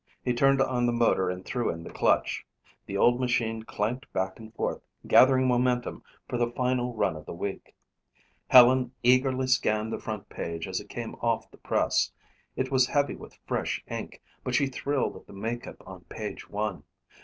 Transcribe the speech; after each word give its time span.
He 0.25 0.33
turned 0.33 0.59
on 0.63 0.87
the 0.87 0.91
motor 0.91 1.29
and 1.29 1.45
threw 1.45 1.69
in 1.69 1.83
the 1.83 1.91
clutch. 1.91 2.43
The 2.87 2.97
old 2.97 3.19
machine 3.19 3.61
clanked 3.61 4.11
back 4.11 4.39
and 4.39 4.51
forth, 4.55 4.81
gathering 5.05 5.47
momentum 5.47 6.01
for 6.27 6.39
the 6.39 6.49
final 6.53 6.95
run 6.95 7.15
of 7.15 7.27
the 7.27 7.35
week. 7.35 7.75
Helen 8.47 8.93
eagerly 9.03 9.45
scanned 9.45 9.93
the 9.93 9.99
front 9.99 10.27
page 10.27 10.67
as 10.67 10.79
it 10.79 10.89
came 10.89 11.13
off 11.21 11.51
the 11.51 11.59
press. 11.59 12.11
It 12.55 12.71
was 12.71 12.87
heavy 12.87 13.15
with 13.15 13.37
fresh 13.45 13.83
ink 13.87 14.23
but 14.43 14.55
she 14.55 14.65
thrilled 14.65 15.17
at 15.17 15.27
the 15.27 15.33
makeup 15.33 15.83
on 15.85 16.01
page 16.05 16.49
one. 16.49 16.81